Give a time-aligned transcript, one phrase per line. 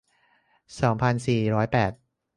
[0.79, 1.91] สองพันสี่ร้อยแปด